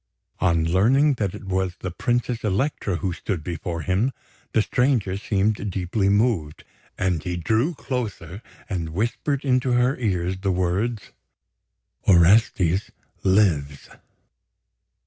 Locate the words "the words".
10.39-11.11